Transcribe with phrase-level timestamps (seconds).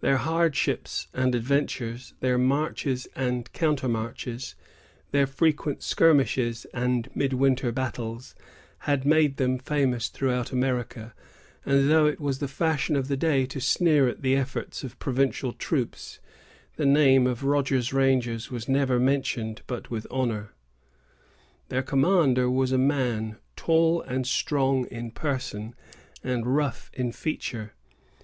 [0.00, 4.56] Their hardships and adventures, their marches and countermarches,
[5.12, 8.34] their frequent skirmishes and midwinter battles,
[8.90, 11.14] had made them famous throughout America;
[11.64, 14.98] and though it was the fashion of the day to sneer at the efforts of
[14.98, 16.18] provincial troops,
[16.74, 20.50] the name of Rogers's Rangers was never mentioned but with honor.
[21.68, 25.76] Their commander was a man tall and strong in person,
[26.24, 27.74] and rough in feature.